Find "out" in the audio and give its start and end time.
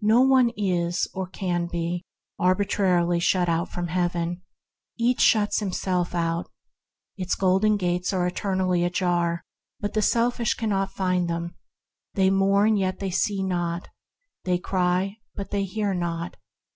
3.46-3.68, 6.14-6.50